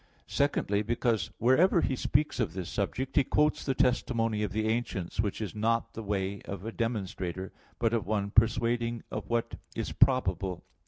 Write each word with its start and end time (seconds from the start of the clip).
Secondly, 0.25 0.81
because 0.81 1.29
wherever 1.37 1.81
he 1.81 1.95
speaks 1.95 2.39
of 2.39 2.53
this 2.53 2.71
subject, 2.71 3.17
he 3.17 3.23
quotes 3.23 3.63
the 3.63 3.75
testimony 3.75 4.41
of 4.41 4.51
the 4.51 4.67
ancients, 4.67 5.19
which 5.19 5.39
is 5.39 5.53
not 5.53 5.93
the 5.93 6.01
way 6.01 6.41
of 6.45 6.65
a 6.65 6.71
demonstrator, 6.71 7.53
but 7.77 7.93
of 7.93 8.07
one 8.07 8.31
persuading 8.31 9.03
of 9.11 9.29
what 9.29 9.59
is 9.75 9.91
probable. 9.91 10.63